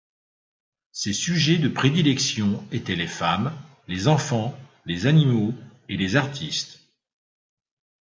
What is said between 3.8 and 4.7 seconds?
les enfants,